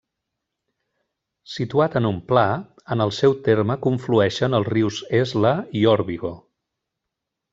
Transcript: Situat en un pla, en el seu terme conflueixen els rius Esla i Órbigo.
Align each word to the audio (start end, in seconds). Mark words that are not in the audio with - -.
Situat 1.55 1.97
en 1.99 2.07
un 2.09 2.15
pla, 2.31 2.45
en 2.95 3.05
el 3.05 3.13
seu 3.19 3.37
terme 3.49 3.77
conflueixen 3.87 4.59
els 4.61 4.71
rius 4.75 5.01
Esla 5.21 5.53
i 5.83 5.87
Órbigo. 5.95 6.33